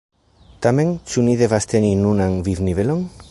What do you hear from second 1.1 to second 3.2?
ĉu ni devas teni nunan vivnivelon?